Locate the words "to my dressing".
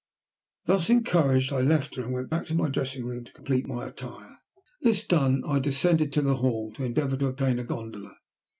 2.47-3.05